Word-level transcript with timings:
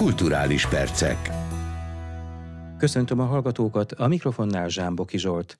Kulturális 0.00 0.68
percek. 0.68 1.30
Köszöntöm 2.78 3.20
a 3.20 3.24
hallgatókat, 3.24 3.92
a 3.92 4.06
mikrofonnál 4.06 4.68
Zsámboki 4.68 5.18
Zsolt. 5.18 5.58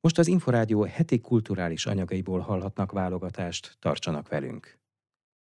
Most 0.00 0.18
az 0.18 0.26
Inforádió 0.26 0.82
heti 0.82 1.20
kulturális 1.20 1.86
anyagaiból 1.86 2.40
hallhatnak 2.40 2.92
válogatást, 2.92 3.76
tartsanak 3.78 4.28
velünk. 4.28 4.78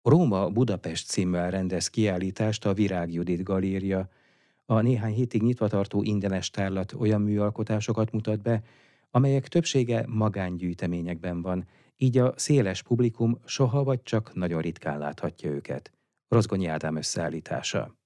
Róma 0.01 0.49
Budapest 0.49 1.07
címmel 1.07 1.51
rendez 1.51 1.87
kiállítást 1.87 2.65
a 2.65 2.73
Virág 2.73 3.13
Judit 3.13 3.43
Galéria. 3.43 4.09
A 4.65 4.81
néhány 4.81 5.13
hétig 5.13 5.41
nyitva 5.41 5.67
tartó 5.67 6.03
ingyenes 6.03 6.49
tárlat 6.49 6.93
olyan 6.93 7.21
műalkotásokat 7.21 8.11
mutat 8.11 8.41
be, 8.41 8.63
amelyek 9.11 9.47
többsége 9.47 10.05
magángyűjteményekben 10.07 11.41
van, 11.41 11.67
így 11.97 12.17
a 12.17 12.33
széles 12.35 12.83
publikum 12.83 13.39
soha 13.45 13.83
vagy 13.83 14.01
csak 14.03 14.33
nagyon 14.33 14.61
ritkán 14.61 14.97
láthatja 14.97 15.49
őket. 15.49 15.91
Rozgonyi 16.27 16.67
Ádám 16.67 16.95
összeállítása. 16.95 17.98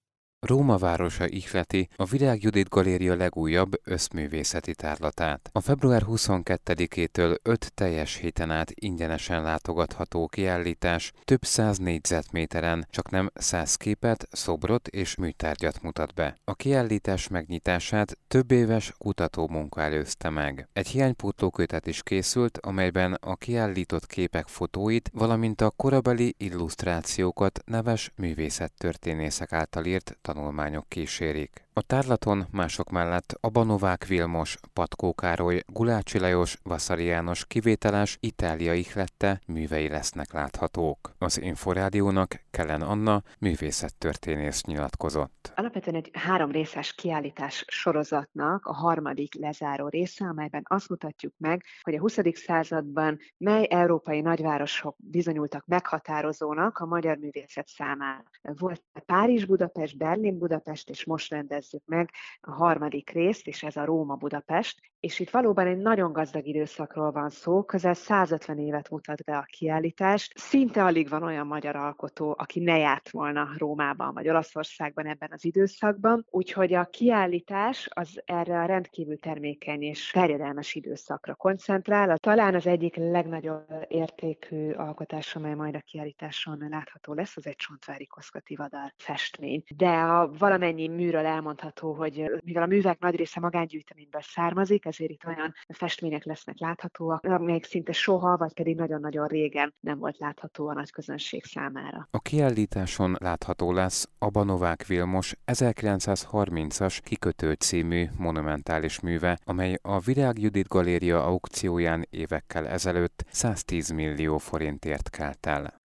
Róma 0.45 0.77
városa 0.77 1.27
ihleti 1.27 1.89
a 1.95 2.05
Virág 2.05 2.43
Judit 2.43 2.69
Galéria 2.69 3.15
legújabb 3.15 3.71
összművészeti 3.83 4.75
tárlatát. 4.75 5.49
A 5.51 5.59
február 5.59 6.03
22-től 6.07 7.37
5 7.41 7.73
teljes 7.73 8.15
héten 8.15 8.51
át 8.51 8.71
ingyenesen 8.75 9.43
látogatható 9.43 10.27
kiállítás 10.27 11.11
több 11.23 11.43
száz 11.43 11.77
négyzetméteren 11.77 12.87
csak 12.89 13.09
nem 13.09 13.29
száz 13.33 13.75
képet, 13.75 14.27
szobrot 14.31 14.87
és 14.87 15.15
műtárgyat 15.15 15.81
mutat 15.81 16.13
be. 16.13 16.35
A 16.43 16.55
kiállítás 16.55 17.27
megnyitását 17.27 18.17
több 18.27 18.51
éves 18.51 18.93
munka 19.33 19.81
előzte 19.81 20.29
meg. 20.29 20.67
Egy 20.73 20.87
hiánypótló 20.87 21.49
kötet 21.49 21.87
is 21.87 22.03
készült, 22.03 22.57
amelyben 22.57 23.13
a 23.13 23.35
kiállított 23.35 24.07
képek 24.07 24.47
fotóit, 24.47 25.09
valamint 25.13 25.61
a 25.61 25.69
korabeli 25.69 26.35
illusztrációkat 26.37 27.59
neves 27.65 28.11
művészettörténészek 28.15 29.53
által 29.53 29.85
írt 29.85 30.17
tanulmányok 30.33 30.89
kísérik. 30.89 31.63
A 31.75 31.81
tárlaton 31.81 32.45
mások 32.51 32.89
mellett 32.89 33.37
Abanovák 33.41 34.05
Vilmos, 34.05 34.57
Patkó 34.73 35.13
Károly, 35.13 35.63
Gulácsi 35.67 36.19
Lajos, 36.19 36.57
Vaszari 36.63 37.03
János 37.03 37.45
kivételes 37.45 38.17
Itália 38.19 38.73
ihlette 38.73 39.41
művei 39.47 39.89
lesznek 39.89 40.33
láthatók. 40.33 41.11
Az 41.17 41.41
Inforádiónak 41.41 42.43
Kellen 42.51 42.81
Anna 42.81 43.21
művészettörténész 43.39 44.63
nyilatkozott. 44.63 45.51
Alapvetően 45.55 45.95
egy 45.95 46.09
három 46.13 46.51
részes 46.51 46.93
kiállítás 46.93 47.65
sorozatnak 47.67 48.65
a 48.65 48.73
harmadik 48.73 49.35
lezáró 49.35 49.87
része, 49.87 50.25
amelyben 50.25 50.63
azt 50.65 50.89
mutatjuk 50.89 51.33
meg, 51.37 51.63
hogy 51.81 51.95
a 51.95 51.99
20. 51.99 52.17
században 52.33 53.19
mely 53.37 53.67
európai 53.69 54.21
nagyvárosok 54.21 54.95
bizonyultak 54.97 55.65
meghatározónak 55.65 56.77
a 56.77 56.85
magyar 56.85 57.17
művészet 57.17 57.67
számára. 57.67 58.23
Volt 58.41 58.83
Párizs, 59.05 59.45
Budapest, 59.45 59.97
Berlin, 59.97 60.37
Budapest, 60.37 60.89
és 60.89 61.05
most 61.05 61.31
rendez 61.31 61.62
rendezzük 61.63 61.85
meg 61.85 62.09
a 62.41 62.51
harmadik 62.51 63.09
részt, 63.09 63.47
és 63.47 63.63
ez 63.63 63.75
a 63.75 63.85
Róma-Budapest. 63.85 64.79
És 64.99 65.19
itt 65.19 65.29
valóban 65.29 65.67
egy 65.67 65.77
nagyon 65.77 66.11
gazdag 66.11 66.45
időszakról 66.45 67.11
van 67.11 67.29
szó, 67.29 67.63
közel 67.63 67.93
150 67.93 68.57
évet 68.57 68.89
mutat 68.89 69.23
be 69.23 69.37
a 69.37 69.45
kiállítást. 69.49 70.37
Szinte 70.37 70.83
alig 70.83 71.09
van 71.09 71.23
olyan 71.23 71.47
magyar 71.47 71.75
alkotó, 71.75 72.35
aki 72.37 72.59
ne 72.59 72.77
járt 72.77 73.09
volna 73.09 73.49
Rómában 73.57 74.13
vagy 74.13 74.29
Olaszországban 74.29 75.05
ebben 75.05 75.29
az 75.31 75.45
időszakban. 75.45 76.25
Úgyhogy 76.29 76.73
a 76.73 76.85
kiállítás 76.85 77.89
az 77.93 78.21
erre 78.25 78.59
a 78.59 78.65
rendkívül 78.65 79.19
termékeny 79.19 79.81
és 79.81 80.11
terjedelmes 80.11 80.75
időszakra 80.75 81.35
koncentrál. 81.35 82.17
Talán 82.17 82.55
az 82.55 82.67
egyik 82.67 82.95
legnagyobb 82.95 83.67
értékű 83.87 84.71
alkotás, 84.71 85.35
amely 85.35 85.53
majd 85.53 85.75
a 85.75 85.81
kiállításon 85.81 86.67
látható 86.69 87.13
lesz, 87.13 87.37
az 87.37 87.47
egy 87.47 87.55
Csontvári 87.55 88.07
Koszkati 88.07 88.55
Vadar 88.55 88.93
festmény. 88.97 89.63
De 89.75 89.89
a 89.89 90.31
valamennyi 90.37 90.87
műről 90.87 91.25
elmond 91.25 91.52
elmondható, 91.53 91.93
hogy 91.93 92.41
mivel 92.43 92.63
a 92.63 92.65
művek 92.65 92.99
nagy 92.99 93.15
része 93.15 93.39
magángyűjteményből 93.39 94.21
származik, 94.21 94.85
ezért 94.85 95.11
itt 95.11 95.25
olyan 95.25 95.53
festmények 95.67 96.23
lesznek 96.23 96.59
láthatóak, 96.59 97.23
amelyek 97.23 97.63
szinte 97.63 97.91
soha, 97.91 98.37
vagy 98.37 98.53
pedig 98.53 98.75
nagyon-nagyon 98.75 99.27
régen 99.27 99.73
nem 99.79 99.99
volt 99.99 100.17
látható 100.17 100.67
a 100.67 100.73
nagy 100.73 100.91
közönség 100.91 101.43
számára. 101.43 102.07
A 102.11 102.19
kiállításon 102.19 103.15
látható 103.19 103.71
lesz 103.71 104.09
Abanovák 104.17 104.85
Vilmos 104.85 105.35
1930-as 105.45 106.99
Kikötő 107.03 107.53
című 107.53 108.05
monumentális 108.17 108.99
műve, 108.99 109.39
amely 109.43 109.77
a 109.81 109.99
Virág 109.99 110.39
Judit 110.39 110.67
Galéria 110.67 111.25
aukcióján 111.25 112.07
évekkel 112.09 112.67
ezelőtt 112.67 113.25
110 113.31 113.89
millió 113.89 114.37
forintért 114.37 115.09
kelt 115.09 115.45
el. 115.45 115.81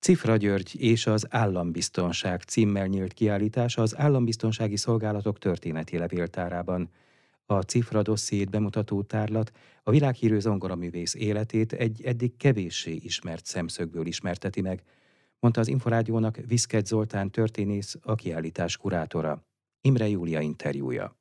Cifra 0.00 0.36
György 0.36 0.80
és 0.80 1.06
az 1.06 1.26
Állambiztonság 1.30 2.42
címmel 2.42 2.86
nyílt 2.86 3.12
kiállítás 3.12 3.76
az 3.76 3.98
Állambiztonsági 3.98 4.76
Szolgálatok 4.76 5.38
történeti 5.38 5.98
levéltárában. 5.98 6.90
A 7.46 7.60
Cifra 7.60 8.02
dossziét 8.02 8.50
bemutató 8.50 9.02
tárlat 9.02 9.52
a 9.82 9.90
világhírű 9.90 10.38
zongoraművész 10.38 11.14
életét 11.14 11.72
egy 11.72 12.02
eddig 12.02 12.36
kevéssé 12.36 12.92
ismert 12.92 13.44
szemszögből 13.46 14.06
ismerteti 14.06 14.60
meg, 14.60 14.82
mondta 15.40 15.60
az 15.60 15.68
Inforádiónak 15.68 16.38
Viszket 16.46 16.86
Zoltán 16.86 17.30
történész, 17.30 17.96
a 18.02 18.14
kiállítás 18.14 18.76
kurátora. 18.76 19.42
Imre 19.80 20.08
Júlia 20.08 20.40
interjúja. 20.40 21.16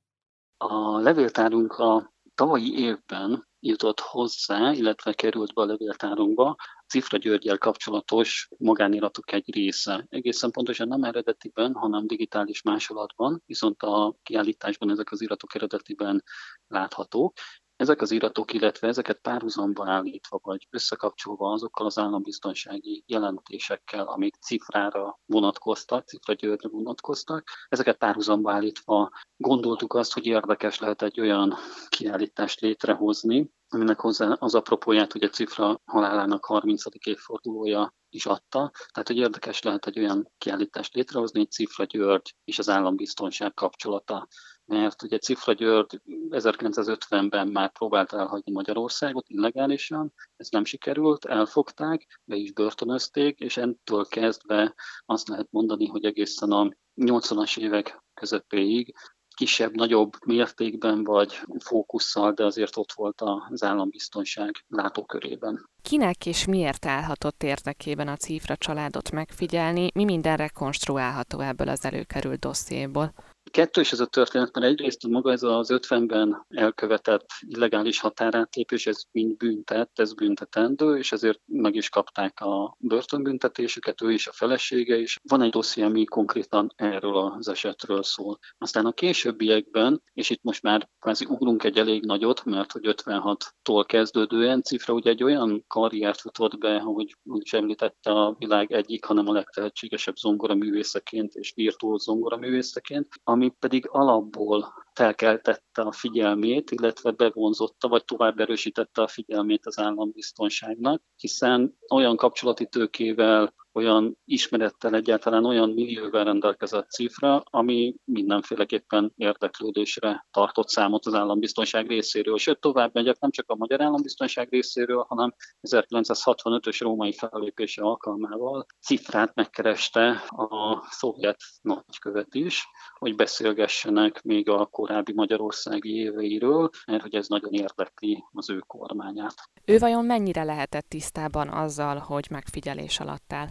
A 0.57 0.97
levéltárunk 0.99 1.71
a 1.71 2.13
tavalyi 2.35 2.79
évben 2.79 3.46
jutott 3.59 3.99
hozzá, 3.99 4.71
illetve 4.71 5.13
került 5.13 5.53
be 5.53 5.61
a 5.61 5.65
levéltárunkba 5.65 6.55
Cifra 6.87 7.17
Györgyel 7.17 7.57
kapcsolatos 7.57 8.47
magániratok 8.57 9.31
egy 9.31 9.53
része. 9.53 10.05
Egészen 10.09 10.51
pontosan 10.51 10.87
nem 10.87 11.03
eredetiben, 11.03 11.73
hanem 11.73 12.07
digitális 12.07 12.61
másolatban, 12.61 13.43
viszont 13.45 13.83
a 13.83 14.15
kiállításban 14.23 14.89
ezek 14.89 15.11
az 15.11 15.21
iratok 15.21 15.55
eredetiben 15.55 16.23
láthatók. 16.67 17.33
Ezek 17.77 18.01
az 18.01 18.11
iratok, 18.11 18.53
illetve 18.53 18.87
ezeket 18.87 19.19
párhuzamba 19.21 19.89
állítva, 19.89 20.39
vagy 20.43 20.67
összekapcsolva 20.69 21.51
azokkal 21.51 21.85
az 21.85 21.97
állambiztonsági 21.97 23.03
jelentésekkel, 23.07 24.07
amik 24.07 24.35
cifrára 24.35 25.19
vonatkoztak, 25.25 26.07
cifra 26.07 26.33
győrre 26.33 26.69
vonatkoztak, 26.69 27.49
ezeket 27.69 27.97
párhuzamba 27.97 28.51
állítva 28.51 29.09
gondoltuk 29.35 29.93
azt, 29.93 30.13
hogy 30.13 30.25
érdekes 30.25 30.79
lehet 30.79 31.01
egy 31.01 31.19
olyan 31.19 31.55
kiállítást 31.89 32.59
létrehozni, 32.59 33.51
aminek 33.69 33.99
hozzá 33.99 34.35
az 34.39 34.55
apropóját, 34.55 35.11
hogy 35.11 35.23
a 35.23 35.29
cifra 35.29 35.81
halálának 35.85 36.45
30. 36.45 36.83
évfordulója 37.05 37.93
is 38.09 38.25
adta. 38.25 38.71
Tehát, 38.91 39.07
hogy 39.07 39.17
érdekes 39.17 39.61
lehet 39.61 39.85
egy 39.85 39.99
olyan 39.99 40.31
kiállítást 40.37 40.93
létrehozni, 40.93 41.39
egy 41.39 41.51
Cifra 41.51 41.83
György 41.83 42.35
és 42.43 42.59
az 42.59 42.69
állambiztonság 42.69 43.53
kapcsolata. 43.53 44.27
Mert 44.67 45.03
ugye 45.03 45.17
Cifra 45.17 45.53
György 45.53 46.01
1950-ben 46.29 47.47
már 47.47 47.71
próbált 47.71 48.13
elhagyni 48.13 48.51
Magyarországot 48.51 49.29
illegálisan, 49.29 50.13
ez 50.35 50.49
nem 50.49 50.65
sikerült, 50.65 51.25
elfogták, 51.25 52.19
be 52.23 52.35
is 52.35 52.51
börtönözték, 52.51 53.39
és 53.39 53.57
ettől 53.57 54.05
kezdve 54.05 54.73
azt 55.05 55.27
lehet 55.27 55.47
mondani, 55.49 55.87
hogy 55.87 56.05
egészen 56.05 56.51
a 56.51 56.69
80-as 56.95 57.57
évek 57.57 58.03
közepéig 58.13 58.93
kisebb, 59.37 59.75
nagyobb 59.75 60.13
mértékben 60.25 61.03
vagy 61.03 61.39
fókusszal, 61.59 62.31
de 62.31 62.45
azért 62.45 62.77
ott 62.77 62.91
volt 62.91 63.21
az 63.49 63.63
állambiztonság 63.63 64.65
látókörében. 64.67 65.69
Kinek 65.81 66.25
és 66.25 66.45
miért 66.45 66.85
állhatott 66.85 67.43
érdekében 67.43 68.07
a 68.07 68.15
Cifra 68.15 68.55
családot 68.55 69.11
megfigyelni? 69.11 69.89
Mi 69.93 70.03
minden 70.03 70.37
rekonstruálható 70.37 71.39
ebből 71.39 71.69
az 71.69 71.85
előkerült 71.85 72.39
dossziéból? 72.39 73.13
Kettős 73.51 73.91
ez 73.91 73.99
a 73.99 74.05
történet, 74.05 74.53
mert 74.53 74.65
egyrészt 74.65 75.07
maga 75.07 75.31
ez 75.31 75.43
az 75.43 75.69
50-ben 75.73 76.45
elkövetett 76.49 77.25
illegális 77.39 77.99
határátlépés, 77.99 78.87
ez 78.87 79.03
mind 79.11 79.37
büntet, 79.37 79.89
ez 79.93 80.13
büntetendő, 80.13 80.97
és 80.97 81.11
ezért 81.11 81.39
meg 81.45 81.75
is 81.75 81.89
kapták 81.89 82.39
a 82.39 82.75
börtönbüntetésüket, 82.79 84.01
ő 84.01 84.11
is 84.11 84.27
a 84.27 84.31
felesége 84.31 84.97
is. 84.97 85.19
Van 85.23 85.41
egy 85.41 85.49
dosszié, 85.49 85.83
ami 85.83 86.03
konkrétan 86.03 86.73
erről 86.75 87.15
az 87.17 87.47
esetről 87.47 88.03
szól. 88.03 88.39
Aztán 88.57 88.85
a 88.85 88.91
későbbiekben, 88.91 90.01
és 90.13 90.29
itt 90.29 90.43
most 90.43 90.63
már 90.63 90.89
kvázi 90.99 91.25
ugrunk 91.25 91.63
egy 91.63 91.77
elég 91.77 92.05
nagyot, 92.05 92.45
mert 92.45 92.71
hogy 92.71 92.83
56-tól 92.87 93.83
kezdődően 93.87 94.61
cifra 94.61 94.93
ugye 94.93 95.09
egy 95.09 95.23
olyan 95.23 95.63
karriert 95.67 96.19
futott 96.21 96.57
be, 96.57 96.75
ahogy 96.75 97.17
úgy 97.23 97.49
említette 97.51 98.11
a 98.11 98.35
világ 98.39 98.71
egyik, 98.71 99.05
hanem 99.05 99.27
a 99.27 99.33
legtehetségesebb 99.33 100.15
zongoraművészeként 100.15 101.33
és 101.33 101.51
virtuóz 101.55 102.03
zongoraművészeként, 102.03 103.07
ami 103.37 103.49
pedig 103.59 103.87
alapból 103.91 104.73
felkeltette 104.93 105.81
a 105.81 105.91
figyelmét, 105.91 106.71
illetve 106.71 107.11
bevonzotta, 107.11 107.87
vagy 107.87 108.05
tovább 108.05 108.39
erősítette 108.39 109.01
a 109.01 109.07
figyelmét 109.07 109.65
az 109.65 109.79
állambiztonságnak, 109.79 111.01
hiszen 111.15 111.77
olyan 111.93 112.15
kapcsolati 112.15 112.67
tőkével 112.67 113.53
olyan 113.77 114.17
ismerettel 114.25 114.95
egyáltalán 114.95 115.45
olyan 115.45 115.69
millióvel 115.69 116.23
rendelkezett 116.23 116.89
cifra, 116.89 117.43
ami 117.49 117.95
mindenféleképpen 118.03 119.13
érdeklődésre 119.15 120.25
tartott 120.31 120.67
számot 120.67 121.05
az 121.05 121.13
állambiztonság 121.13 121.87
részéről. 121.87 122.37
Sőt, 122.37 122.59
tovább 122.59 122.93
megyek 122.93 123.19
nem 123.19 123.31
csak 123.31 123.49
a 123.49 123.55
magyar 123.55 123.81
állambiztonság 123.81 124.49
részéről, 124.49 125.05
hanem 125.07 125.33
1965-ös 125.69 126.77
római 126.79 127.13
fellépése 127.13 127.81
alkalmával 127.81 128.65
cifrát 128.81 129.35
megkereste 129.35 130.09
a 130.27 130.85
szovjet 130.89 131.39
nagykövet 131.61 132.35
is, 132.35 132.67
hogy 132.99 133.15
beszélgessenek 133.15 134.21
még 134.23 134.49
a 134.49 134.65
korábbi 134.65 135.13
magyarországi 135.13 135.95
éveiről, 135.95 136.69
mert 136.85 137.01
hogy 137.01 137.15
ez 137.15 137.27
nagyon 137.27 137.53
érdekli 137.53 138.23
az 138.31 138.49
ő 138.49 138.63
kormányát. 138.67 139.35
Ő 139.65 139.77
vajon 139.77 140.05
mennyire 140.05 140.43
lehetett 140.43 140.89
tisztában 140.89 141.47
azzal, 141.47 141.97
hogy 141.97 142.27
megfigyelés 142.29 142.99
alatt 142.99 143.33
áll? 143.33 143.47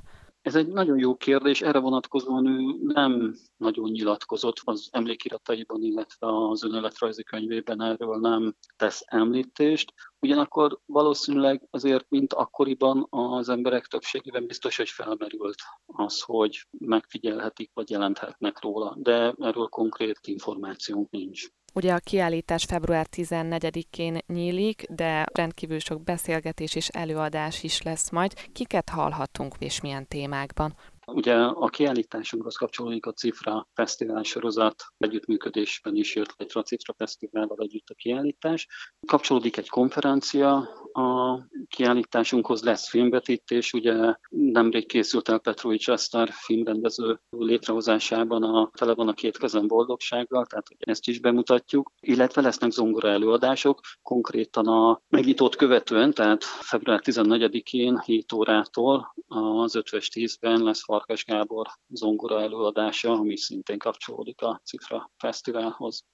Ez 0.47 0.55
egy 0.55 0.67
nagyon 0.67 0.99
jó 0.99 1.17
kérdés, 1.17 1.63
erre 1.63 1.79
vonatkozóan 1.79 2.47
ő 2.47 2.77
nem 2.81 3.35
nagyon 3.57 3.91
nyilatkozott 3.91 4.61
az 4.65 4.89
emlékirataiban, 4.93 5.83
illetve 5.83 6.49
az 6.49 6.65
önéletrajzi 6.65 7.23
könyvében 7.23 7.83
erről 7.83 8.17
nem 8.17 8.55
tesz 8.77 9.03
említést. 9.07 9.93
Ugyanakkor 10.19 10.81
valószínűleg 10.85 11.63
azért, 11.71 12.07
mint 12.09 12.33
akkoriban 12.33 13.07
az 13.11 13.49
emberek 13.49 13.87
többségében 13.87 14.47
biztos, 14.47 14.77
hogy 14.77 14.89
felmerült 14.89 15.63
az, 15.87 16.21
hogy 16.21 16.67
megfigyelhetik 16.79 17.71
vagy 17.75 17.91
jelenthetnek 17.91 18.61
róla, 18.61 18.95
de 18.99 19.35
erről 19.39 19.67
konkrét 19.67 20.21
információnk 20.23 21.11
nincs. 21.11 21.49
Ugye 21.77 21.93
a 21.93 21.99
kiállítás 21.99 22.65
február 22.65 23.07
14-én 23.17 24.19
nyílik, 24.27 24.85
de 24.91 25.27
rendkívül 25.33 25.79
sok 25.79 26.03
beszélgetés 26.03 26.75
és 26.75 26.89
előadás 26.89 27.63
is 27.63 27.83
lesz 27.83 28.11
majd. 28.11 28.33
Kiket 28.53 28.89
hallhatunk 28.89 29.55
és 29.59 29.81
milyen 29.81 30.09
témákban? 30.09 30.77
Ugye 31.13 31.35
a 31.35 31.67
kiállításunkhoz 31.67 32.57
kapcsolódik 32.57 33.07
a 33.07 33.13
Cifra 33.13 33.69
Fesztivál 33.75 34.23
sorozat, 34.23 34.85
együttműködésben 34.97 35.97
is 35.97 36.15
jött 36.15 36.35
létre 36.37 36.61
a 36.61 36.63
Cifra 36.63 36.95
Fesztiválval 36.97 37.57
együtt 37.61 37.89
a 37.89 37.95
kiállítás. 37.95 38.69
Kapcsolódik 39.07 39.57
egy 39.57 39.69
konferencia, 39.69 40.55
a 40.93 41.39
kiállításunkhoz 41.69 42.63
lesz 42.63 42.89
filmvetítés, 42.89 43.73
ugye 43.73 44.15
nemrég 44.29 44.87
készült 44.87 45.29
el 45.29 45.39
Petrovics 45.39 45.91
Eszter 45.91 46.29
filmrendező 46.33 47.21
létrehozásában 47.31 48.43
a 48.43 48.71
Tele 48.75 48.95
van 48.95 49.09
a 49.09 49.13
két 49.13 49.39
kezem 49.39 49.67
boldogsággal, 49.67 50.47
tehát 50.47 50.67
ezt 50.79 51.09
is 51.09 51.21
bemutatjuk, 51.21 51.93
illetve 52.01 52.41
lesznek 52.41 52.71
zongora 52.71 53.09
előadások, 53.09 53.81
konkrétan 54.03 54.67
a 54.67 55.01
megnyitót 55.09 55.57
követően, 55.57 56.13
tehát 56.13 56.45
február 56.45 57.01
14-én 57.05 58.01
7 58.01 58.33
órától 58.33 59.15
az 59.27 59.75
5 59.75 59.89
10-ben 59.91 60.63
lesz 60.63 60.85
Farkas 60.97 61.25
Gábor 61.25 61.67
zongora 61.89 62.41
előadása, 62.41 63.13
ami 63.13 63.37
szintén 63.37 63.79
kapcsolódik 63.79 64.43
a 64.43 64.61
Cifra 64.65 65.11
Fesztiválhoz. 65.17 66.05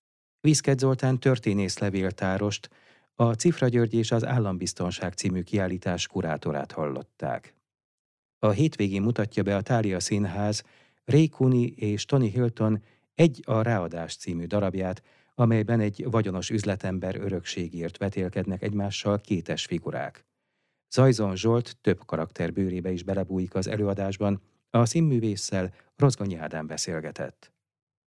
Viszket 0.41 0.79
Zoltán 0.79 1.21
történész 1.21 1.79
levéltárost, 1.79 2.71
a 3.15 3.33
Cifra 3.33 3.69
György 3.69 3.95
és 3.95 4.11
az 4.11 4.25
Állambiztonság 4.25 5.13
című 5.13 5.43
kiállítás 5.43 6.07
kurátorát 6.07 6.73
hallották. 6.73 7.55
A 8.39 8.51
hétvégén 8.51 9.03
mutatja 9.03 9.43
be 9.43 9.57
a 9.57 9.63
Tália 9.63 10.01
Színház 10.01 10.63
Ray 11.05 11.29
Cooney 11.29 11.75
és 11.77 12.05
Tony 12.05 12.31
Hilton 12.31 12.83
egy 13.15 13.43
a 13.47 13.63
Ráadás 13.63 14.17
című 14.17 14.47
darabját, 14.47 15.03
amelyben 15.35 15.81
egy 15.81 16.11
vagyonos 16.11 16.51
üzletember 16.51 17.17
örökségért 17.17 17.97
vetélkednek 17.97 18.63
egymással 18.63 19.21
kétes 19.21 19.65
figurák. 19.65 20.27
Zajzon 20.91 21.37
Zsolt 21.37 21.77
több 21.81 22.05
karakter 22.07 22.53
bőrébe 22.53 22.91
is 22.91 23.03
belebújik 23.03 23.55
az 23.55 23.67
előadásban, 23.67 24.41
a 24.75 24.87
színművésszel 24.87 25.75
Rozgonyi 25.97 26.37
Ádám 26.37 26.67
beszélgetett 26.67 27.52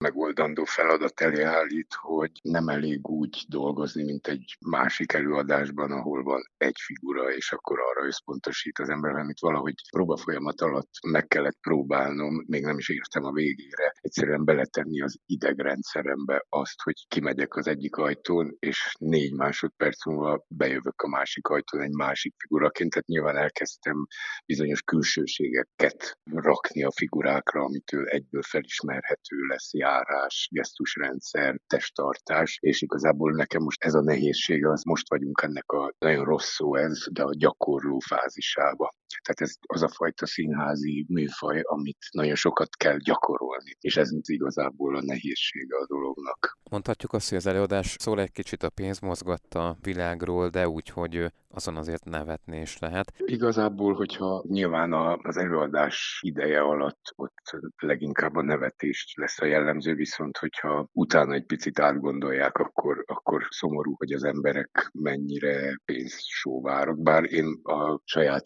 megoldandó 0.02 0.64
feladat 0.64 1.22
elé 1.22 1.42
állít, 1.42 1.94
hogy 1.94 2.32
nem 2.42 2.68
elég 2.68 3.08
úgy 3.08 3.46
dolgozni, 3.48 4.04
mint 4.04 4.28
egy 4.28 4.58
másik 4.60 5.14
előadásban, 5.14 5.92
ahol 5.92 6.24
van 6.24 6.42
egy 6.58 6.78
figura, 6.86 7.34
és 7.34 7.52
akkor 7.52 7.80
arra 7.80 8.06
összpontosít 8.06 8.80
az 8.80 8.90
ember, 8.90 9.16
amit 9.16 9.40
valahogy 9.40 9.74
próba 9.92 10.18
folyamat 10.18 10.62
alatt 10.62 10.90
meg 11.08 11.28
kellett 11.28 11.58
próbálnom, 11.62 12.44
még 12.48 12.64
nem 12.64 12.78
is 12.78 12.90
értem 12.90 13.24
a 13.24 13.32
végére, 13.32 13.94
egyszerűen 13.96 14.46
beletenni 14.46 15.02
az 15.02 15.18
idegrendszerembe 15.26 16.46
azt, 16.50 16.82
hogy 16.82 17.06
kimegyek 17.08 17.56
az 17.56 17.68
egyik 17.68 17.96
ajtón, 17.96 18.56
és 18.60 18.96
négy 19.00 19.34
másodperc 19.34 20.06
múlva 20.06 20.46
bejövök 20.48 21.02
a 21.02 21.08
másik 21.08 21.48
ajtón 21.48 21.82
egy 21.82 21.94
másik 21.94 22.34
figuraként, 22.38 22.90
tehát 22.90 23.08
nyilván 23.08 23.38
elkezdtem 23.38 24.08
bizonyos 24.46 24.82
külsőségeket 24.82 26.20
rakni 26.34 26.84
a 26.84 26.92
figurákra, 26.92 27.64
amitől 27.64 28.08
egyből 28.08 28.42
felismerhető 28.42 29.36
lesz 29.48 29.74
járás, 29.92 30.48
gesztusrendszer, 30.52 31.60
testtartás, 31.68 32.58
és 32.62 32.82
igazából 32.82 33.32
nekem 33.32 33.62
most 33.62 33.84
ez 33.84 33.94
a 33.94 34.02
nehézsége, 34.02 34.70
az 34.72 34.84
most 34.84 35.10
vagyunk 35.10 35.42
ennek 35.44 35.72
a 35.72 35.94
nagyon 36.00 36.26
rossz 36.26 36.54
szó 36.54 36.76
ez, 36.76 36.98
de 37.12 37.24
a 37.24 37.36
gyakorló 37.38 38.00
fázisába. 38.00 38.94
Tehát 39.24 39.42
ez 39.42 39.54
az 39.68 39.82
a 39.82 39.88
fajta 39.88 40.26
színházi 40.26 41.06
műfaj, 41.10 41.60
amit 41.64 42.06
nagyon 42.12 42.36
sokat 42.36 42.76
kell 42.76 42.98
gyakorolni, 42.98 43.78
és 43.80 43.98
ez 43.98 44.10
igazából 44.22 44.96
a 44.96 45.02
nehézsége 45.02 45.76
a 45.78 45.86
dolognak. 45.88 46.60
Mondhatjuk 46.70 47.14
azt, 47.14 47.30
hogy 47.30 47.38
az 47.38 47.46
előadás 47.46 47.96
szól 48.00 48.20
egy 48.20 48.32
kicsit 48.32 48.64
a 48.64 48.70
pénzmozgatta 48.70 49.78
világról, 49.82 50.50
de 50.50 50.68
úgy, 50.68 50.90
hogy 50.90 51.32
azon 51.54 51.78
azért 51.78 52.06
nevetni 52.06 52.62
is 52.62 52.80
lehet. 52.80 53.14
Igazából, 53.18 53.94
hogyha 53.94 54.44
nyilván 54.48 54.94
az 55.24 55.38
előadás 55.38 56.20
ideje 56.26 56.62
alatt 56.62 57.14
ott 57.16 57.60
leginkább 57.78 58.36
a 58.36 58.42
nevetés 58.42 59.14
lesz 59.18 59.42
a 59.42 59.46
jellemző, 59.46 59.94
viszont 59.94 60.38
hogyha 60.38 60.88
utána 60.92 61.34
egy 61.34 61.46
picit 61.46 61.80
átgondolják, 61.80 62.58
akkor, 62.58 63.04
akkor 63.08 63.48
szomorú, 63.50 63.94
hogy 63.98 64.12
az 64.12 64.24
emberek 64.24 64.90
mennyire 64.94 65.80
pénzsóvárok. 65.86 67.02
Bár 67.02 67.34
én 67.34 67.60
a 67.64 68.02
saját 68.04 68.46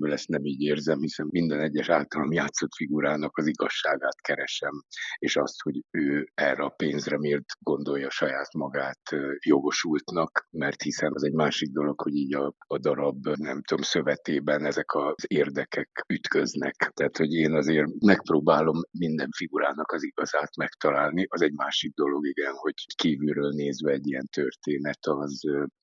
szemszögemből 0.00 0.12
ezt 0.12 0.28
nem 0.28 0.44
így 0.44 0.60
érzem, 0.60 1.00
hiszen 1.00 1.26
minden 1.30 1.60
egyes 1.60 1.88
általam 1.88 2.32
játszott 2.32 2.74
figurának 2.76 3.36
az 3.36 3.46
igazságát 3.46 4.20
keresem, 4.20 4.82
és 5.18 5.36
azt, 5.36 5.62
hogy 5.62 5.80
ő 5.90 6.30
erre 6.34 6.62
a 6.62 6.68
pénzre 6.68 7.18
miért 7.18 7.48
gondolja 7.58 8.10
saját 8.10 8.52
magát 8.54 9.00
jogosultnak, 9.44 10.48
mert 10.50 10.82
hiszen 10.82 11.12
az 11.14 11.24
egy 11.24 11.32
másik 11.32 11.70
dolog, 11.72 12.00
hogy 12.00 12.14
így 12.14 12.34
a, 12.34 12.54
a 12.66 12.78
darab, 12.78 13.26
nem 13.26 13.62
tudom, 13.62 13.82
szövetében 13.82 14.64
ezek 14.64 14.94
az 14.94 15.24
érdekek 15.26 16.04
ütköznek. 16.08 16.74
Tehát, 16.94 17.16
hogy 17.16 17.32
én 17.32 17.54
azért 17.54 17.86
megpróbálom 18.00 18.80
minden 18.98 19.28
figurának 19.36 19.92
az 19.92 20.02
igazát 20.02 20.56
megtalálni. 20.56 21.26
Az 21.28 21.42
egy 21.42 21.52
másik 21.52 21.94
dolog, 21.94 22.26
igen, 22.26 22.52
hogy 22.54 22.74
kívülről 22.96 23.50
nézve 23.50 23.92
egy 23.92 24.06
ilyen 24.06 24.28
történet 24.32 24.98
az, 25.00 25.40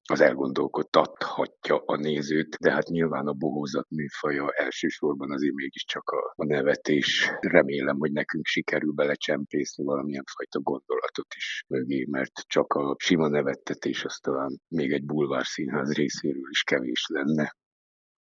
az 0.10 0.22
elgondolkodtathatja 0.22 1.84
a 1.86 1.96
nézőt, 1.96 2.56
de 2.60 2.72
hát 2.72 2.88
nyilván 2.88 3.28
a 3.28 3.34
bohózat 3.34 3.90
műfaja 4.08 4.52
elsősorban 4.52 5.32
azért 5.32 5.54
mégiscsak 5.54 6.10
a, 6.10 6.34
a 6.36 6.46
nevetés. 6.46 7.32
Remélem, 7.40 7.98
hogy 7.98 8.12
nekünk 8.12 8.46
sikerül 8.46 8.92
belecsempészni 8.92 9.84
valamilyen 9.84 10.24
fajta 10.36 10.60
gondolatot 10.60 11.34
is 11.36 11.64
mögé, 11.68 12.06
mert 12.10 12.34
csak 12.48 12.74
a 12.74 12.96
sima 13.00 13.28
nevettetés 13.28 14.04
az 14.04 14.18
talán 14.18 14.62
még 14.68 14.92
egy 14.92 15.06
bulvár 15.06 15.46
színház 15.46 15.94
részéről 15.94 16.50
is 16.50 16.64
kevés 16.64 17.06
lenne. 17.08 17.56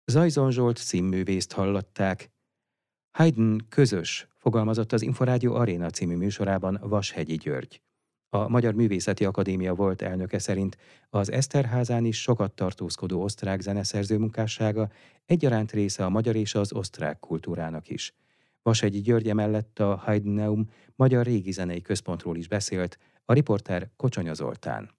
Zajzon 0.05 0.51
Zsolt 0.51 0.77
színművészt 0.77 1.51
hallották. 1.51 2.29
Haydn 3.17 3.57
közös, 3.69 4.27
fogalmazott 4.37 4.91
az 4.91 5.01
Inforádió 5.01 5.55
Aréna 5.55 5.89
című 5.89 6.15
műsorában 6.15 6.79
Vashegyi 6.81 7.35
György. 7.35 7.81
A 8.35 8.47
Magyar 8.47 8.73
Művészeti 8.73 9.25
Akadémia 9.25 9.73
volt 9.73 10.01
elnöke 10.01 10.39
szerint 10.39 10.77
az 11.09 11.31
Eszterházán 11.31 12.05
is 12.05 12.21
sokat 12.21 12.51
tartózkodó 12.51 13.21
osztrák 13.21 13.61
zeneszerző 13.61 14.17
munkássága 14.17 14.89
egyaránt 15.25 15.71
része 15.71 16.05
a 16.05 16.09
magyar 16.09 16.35
és 16.35 16.55
az 16.55 16.73
osztrák 16.73 17.19
kultúrának 17.19 17.89
is. 17.89 18.13
Vasegyi 18.61 19.01
György 19.01 19.33
mellett 19.33 19.79
a 19.79 19.95
Haydneum 19.95 20.69
Magyar 20.95 21.25
Régi 21.25 21.51
Zenei 21.51 21.81
Központról 21.81 22.37
is 22.37 22.47
beszélt, 22.47 22.99
a 23.25 23.33
riporter 23.33 23.89
Kocsonya 23.95 24.33
Zoltán. 24.33 24.89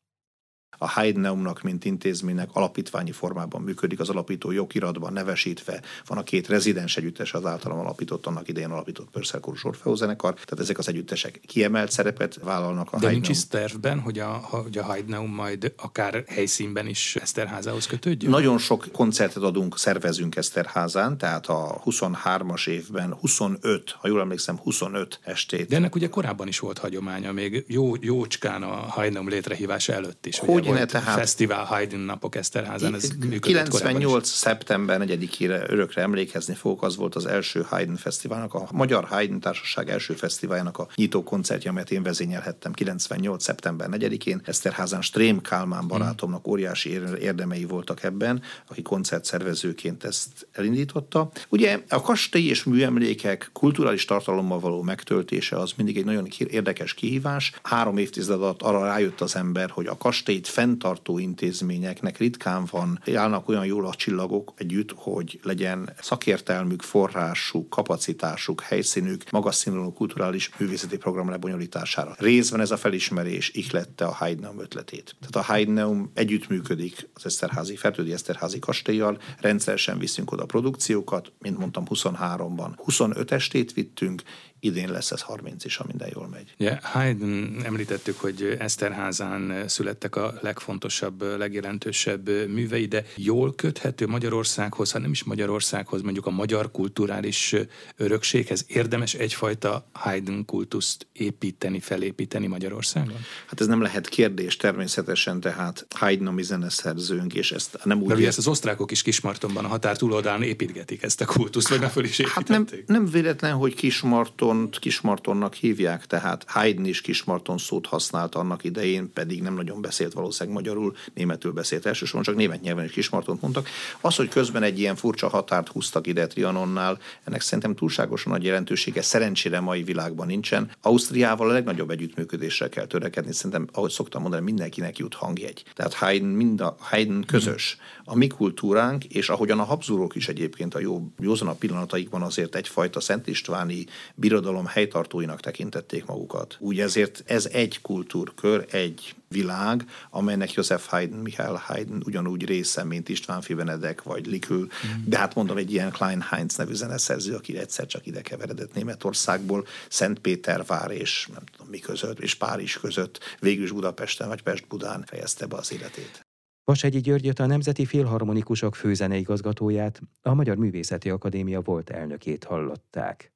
A 0.79 0.89
Heideneumnak, 0.89 1.63
mint 1.63 1.85
intézménynek 1.85 2.49
alapítványi 2.53 3.13
formában 3.13 3.63
működik, 3.63 4.01
az 4.01 4.09
alapító 4.09 4.51
jogiratban 4.51 5.13
nevesítve. 5.13 5.83
Van 6.07 6.19
a 6.19 6.23
két 6.23 6.49
rezidens 6.49 6.97
együttes, 6.97 7.35
az 7.35 7.47
általam 7.47 7.79
alapított, 7.79 8.27
annak 8.27 8.49
idején 8.49 8.71
alapított 8.71 9.11
Pörszelkorú 9.11 9.57
Sorfeózenekar, 9.57 10.33
tehát 10.33 10.59
ezek 10.59 10.79
az 10.79 10.89
együttesek 10.89 11.41
kiemelt 11.47 11.91
szerepet 11.91 12.39
vállalnak 12.43 12.93
a 12.93 12.99
De 12.99 13.11
nincs 13.11 13.29
is 13.29 13.47
tervben, 13.47 14.01
hogy 14.01 14.19
a, 14.19 14.29
hogy 14.29 14.79
a 14.79 14.93
Heideneum 14.93 15.31
majd 15.31 15.73
akár 15.77 16.25
helyszínben 16.27 16.87
is 16.87 17.17
Eszterházához 17.17 17.87
kötődjön? 17.87 18.31
Nagyon 18.31 18.59
sok 18.59 18.87
koncertet 18.93 19.43
adunk, 19.43 19.79
szervezünk 19.79 20.37
Eszterházán, 20.37 21.19
tehát 21.19 21.47
a 21.47 21.83
23-as 21.85 22.69
évben 22.69 23.15
25, 23.21 23.91
ha 23.99 24.09
jól 24.09 24.21
emlékszem, 24.21 24.57
25 24.57 25.21
estét. 25.23 25.69
De 25.69 25.77
ennek 25.77 25.95
ugye 25.95 26.09
korábban 26.09 26.49
is 26.49 26.59
volt 26.59 26.79
hagyománya, 26.79 27.33
még 27.33 27.65
jó, 27.69 27.93
jócskán 28.01 28.63
a 28.63 28.91
Heideneum 28.91 29.29
létrehívása 29.29 29.93
előtt 29.93 30.27
is. 30.27 30.39
Hogy 30.39 30.64
volt 30.65 30.87
tehát? 30.87 31.19
Fesztivál 31.19 31.65
Haydn 31.65 31.97
napok 31.97 32.35
Eszterházán, 32.35 32.95
ez 32.95 33.09
98. 33.41 34.29
szeptember 34.29 35.01
4-ére 35.05 35.71
örökre 35.71 36.03
emlékezni 36.03 36.55
fogok, 36.55 36.83
az 36.83 36.97
volt 36.97 37.15
az 37.15 37.27
első 37.27 37.67
Haydn 37.69 37.95
Fesztiválnak, 37.95 38.55
a 38.55 38.69
Magyar 38.73 39.05
Haydn 39.05 39.39
Társaság 39.39 39.91
első 39.91 40.15
fesztiváljának 40.15 40.79
a 40.79 40.89
nyitó 40.95 41.23
koncertje, 41.23 41.71
amelyet 41.71 41.91
én 41.91 42.03
vezényelhettem 42.03 42.73
98. 42.73 43.43
szeptember 43.43 43.89
4-én. 43.93 44.41
Eszterházán 44.45 45.03
Strém 45.03 45.41
Kálmán 45.41 45.89
barátomnak 45.89 46.47
óriási 46.47 47.01
érdemei 47.21 47.65
voltak 47.65 48.03
ebben, 48.03 48.43
aki 48.69 48.83
koncertszervezőként 48.83 50.05
ezt 50.05 50.47
elindította. 50.53 51.31
Ugye 51.49 51.79
a 51.89 52.01
kastély 52.01 52.47
és 52.47 52.65
műemlékek 52.65 53.51
kulturális 53.53 54.05
tartalommal 54.05 54.61
való 54.61 54.83
megtöltése 54.83 55.57
az 55.57 55.73
mindig 55.77 55.97
egy 55.97 56.05
nagyon 56.05 56.29
érdekes 56.39 56.95
kihívás. 56.95 57.53
Három 57.63 57.97
évtized 57.97 58.43
alatt 58.43 58.63
arra 58.63 58.85
rájött 58.85 59.21
az 59.21 59.37
ember, 59.37 59.71
hogy 59.71 59.87
a 59.87 59.97
kastélyt 59.97 60.49
fenntartó 60.55 61.19
intézményeknek 61.19 62.19
ritkán 62.19 62.69
van, 62.71 63.01
állnak 63.15 63.49
olyan 63.49 63.67
jól 63.67 63.87
a 63.87 63.95
csillagok 63.95 64.53
együtt, 64.57 64.93
hogy 64.97 65.41
legyen 65.43 65.93
szakértelmük, 66.01 66.83
forrásuk, 66.83 67.71
kapacitásuk, 67.71 68.61
helyszínük, 68.61 69.31
magas 69.31 69.55
színvonalú 69.55 69.93
kulturális 69.93 70.51
művészeti 70.59 70.97
program 70.97 71.31
lebonyolítására. 71.31 72.15
Részben 72.19 72.61
ez 72.61 72.71
a 72.71 72.77
felismerés 72.77 73.51
ihlette 73.51 74.05
a 74.05 74.13
Haydneum 74.13 74.61
ötletét. 74.61 75.17
Tehát 75.21 75.49
a 75.49 75.53
Haydneum 75.53 76.11
együttműködik 76.15 77.09
az 77.15 77.27
Eszterházi, 77.27 77.77
Fertődi 77.77 78.13
Eszterházi 78.13 78.59
kastélyjal, 78.59 79.19
rendszeresen 79.41 79.99
viszünk 79.99 80.33
oda 80.33 80.45
produkciókat, 80.45 81.33
mint 81.39 81.59
mondtam 81.59 81.85
23-ban. 81.91 82.73
25 82.77 83.33
estét 83.33 83.73
vittünk, 83.73 84.23
idén 84.65 84.91
lesz 84.91 85.11
ez 85.11 85.21
30 85.21 85.65
is, 85.65 85.77
ha 85.77 85.85
minden 85.87 86.09
jól 86.15 86.29
megy. 86.29 86.55
Ja, 86.57 86.79
Haydn 86.83 87.61
említettük, 87.65 88.21
hogy 88.21 88.57
Eszterházán 88.59 89.69
születtek 89.69 90.17
a 90.17 90.35
legfontosabb, 90.41 91.23
legjelentősebb 91.39 92.29
művei, 92.49 92.87
de 92.87 93.05
jól 93.17 93.55
köthető 93.55 94.07
Magyarországhoz, 94.07 94.91
ha 94.93 94.99
nem 94.99 95.11
is 95.11 95.25
Magyarországhoz, 95.25 96.03
mondjuk 96.03 96.27
a 96.27 96.31
magyar 96.31 96.71
kulturális 96.71 97.55
örökséghez 97.97 98.65
érdemes 98.69 99.15
egyfajta 99.15 99.89
Haydn 99.93 100.45
kultuszt 100.45 101.07
építeni, 101.13 101.81
felépíteni 101.81 102.47
Magyarországon? 102.47 103.25
Hát 103.47 103.61
ez 103.61 103.67
nem 103.67 103.83
lehet 103.83 104.09
kérdés 104.09 104.57
természetesen, 104.57 105.41
tehát 105.41 105.87
Haydn 105.91 106.27
a 106.27 106.31
mi 106.31 106.43
zeneszerzőnk, 106.43 107.35
és 107.35 107.53
ezt 107.53 107.79
nem 107.85 108.03
úgy... 108.03 108.09
De 108.09 108.15
ugye 108.15 108.27
ezt 108.27 108.39
az 108.39 108.47
osztrákok 108.47 108.91
is 108.91 109.03
Kismartonban 109.03 109.65
a 109.65 109.69
határ 109.69 109.97
túloldalán 109.97 110.43
építgetik 110.43 111.03
ezt 111.03 111.21
a 111.21 111.25
kultuszt, 111.25 111.69
vagy 111.69 111.81
nem 111.81 111.89
föl 111.89 112.05
is 112.05 112.21
Hát 112.21 112.49
nem, 112.49 112.67
nem 112.87 113.07
véletlen, 113.07 113.53
hogy 113.53 113.75
Kismarton 113.75 114.54
Kismartont 114.55 114.79
Kismartonnak 114.79 115.55
hívják, 115.55 116.07
tehát 116.07 116.45
Haydn 116.49 116.85
is 116.85 117.01
Kismarton 117.01 117.59
szót 117.59 117.87
használt 117.87 118.35
annak 118.35 118.65
idején, 118.65 119.13
pedig 119.13 119.43
nem 119.43 119.55
nagyon 119.55 119.81
beszélt 119.81 120.13
valószínűleg 120.13 120.57
magyarul, 120.57 120.97
németül 121.15 121.53
beszélt 121.53 121.87
elsősorban, 121.87 122.23
csak 122.23 122.37
német 122.37 122.61
nyelven 122.61 122.85
is 122.85 122.91
Kismartont 122.91 123.41
mondtak. 123.41 123.69
Az, 124.01 124.17
hogy 124.17 124.29
közben 124.29 124.63
egy 124.63 124.79
ilyen 124.79 124.97
furcsa 124.97 125.29
határt 125.29 125.69
húztak 125.69 126.07
ide 126.07 126.27
Trianonnál, 126.27 126.99
ennek 127.25 127.41
szerintem 127.41 127.75
túlságosan 127.75 128.33
nagy 128.33 128.45
jelentősége 128.45 129.03
szerencsére 129.03 129.61
mai 129.61 129.83
világban 129.83 130.27
nincsen. 130.27 130.71
Ausztriával 130.83 131.51
a 131.51 131.53
legnagyobb 131.53 131.91
együttműködésre 131.91 132.69
kell 132.69 132.87
törekedni, 132.87 133.33
szerintem, 133.33 133.69
ahogy 133.73 133.91
szoktam 133.91 134.23
mondani, 134.23 134.45
mindenkinek 134.45 134.99
jut 134.99 135.15
hangjegy. 135.15 135.65
Tehát 135.75 135.95
Haydn, 135.95 136.27
mind 136.27 136.61
a, 136.61 136.77
Haydn 136.79 137.21
közös. 137.21 137.77
A 138.05 138.17
mi 138.17 138.27
kultúránk, 138.27 139.05
és 139.05 139.29
ahogyan 139.29 139.59
a 139.59 139.65
habzúrok 139.65 140.15
is 140.15 140.29
egyébként 140.29 140.75
a 140.75 140.79
jó, 140.79 141.09
józanabb 141.19 141.59
pillanataikban 141.59 142.23
azért 142.23 142.55
egyfajta 142.55 143.01
Szent 143.01 143.27
Istváni 143.27 143.87
birodalom 144.15 144.44
birodalom 144.45 144.73
helytartóinak 144.73 145.41
tekintették 145.41 146.07
magukat. 146.07 146.57
Úgy 146.59 146.81
ezért 146.81 147.23
ez 147.27 147.49
egy 147.53 147.81
kultúrkör, 147.83 148.67
egy 148.71 149.15
világ, 149.29 149.85
amelynek 150.11 150.53
József 150.53 150.87
Haydn, 150.87 151.15
Michael 151.15 151.55
Haydn 151.55 152.03
ugyanúgy 152.05 152.45
része, 152.45 152.85
mint 152.85 153.09
István 153.09 153.41
Fibenedek 153.41 154.03
vagy 154.03 154.27
Likül, 154.27 154.61
mm. 154.61 154.91
de 155.05 155.19
hát 155.19 155.35
mondom, 155.35 155.57
egy 155.57 155.73
ilyen 155.73 155.91
Klein 155.91 156.21
Heinz 156.21 156.57
nevű 156.57 156.73
zeneszerző, 156.73 157.35
aki 157.35 157.59
egyszer 157.59 157.87
csak 157.87 158.07
ide 158.07 158.21
keveredett 158.21 158.75
Németországból, 158.75 159.67
Szentpétervár 159.89 160.91
és 160.91 161.29
nem 161.33 161.45
tudom 161.53 161.69
mi 161.71 161.79
között, 161.79 162.21
és 162.21 162.35
Párizs 162.35 162.79
között, 162.79 163.19
végül 163.41 163.65
is 163.65 163.71
Budapesten 163.71 164.29
vagy 164.29 164.43
Pest-Budán 164.43 165.05
fejezte 165.07 165.47
be 165.47 165.57
az 165.57 165.73
életét. 165.73 166.21
Vasegyi 166.65 167.01
Györgyöt 167.01 167.39
a 167.39 167.47
Nemzeti 167.47 167.85
Filharmonikusok 167.85 168.75
főzeneigazgatóját, 168.75 170.01
a 170.23 170.35
Magyar 170.35 170.57
Művészeti 170.57 171.11
Akadémia 171.11 171.61
volt 171.61 171.91
elnökét 171.91 172.45
hallották. 172.45 173.34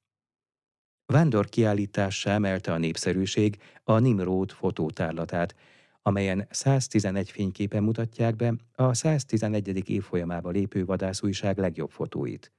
Vándor 1.12 1.48
kiállítássá 1.48 2.34
emelte 2.34 2.72
a 2.72 2.78
népszerűség 2.78 3.56
a 3.84 3.98
Nimrod 3.98 4.50
fotótárlatát, 4.50 5.54
amelyen 6.02 6.46
111 6.50 7.30
fényképen 7.30 7.82
mutatják 7.82 8.36
be 8.36 8.54
a 8.74 8.94
111. 8.94 9.90
évfolyamába 9.90 10.50
lépő 10.50 10.84
vadászújság 10.84 11.58
legjobb 11.58 11.90
fotóit. 11.90 12.52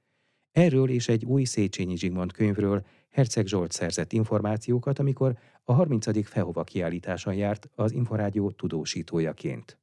Erről 0.52 0.90
és 0.90 1.08
egy 1.08 1.24
új 1.24 1.44
Széchenyi 1.44 1.96
Zsigmond 1.96 2.32
könyvről 2.32 2.86
Herceg 3.10 3.46
Zsolt 3.46 3.72
szerzett 3.72 4.12
információkat, 4.12 4.98
amikor 4.98 5.38
a 5.64 5.72
30. 5.72 6.26
Fehova 6.26 6.64
kiállításon 6.64 7.34
járt 7.34 7.68
az 7.74 7.92
Inforádió 7.92 8.50
tudósítójaként. 8.50 9.79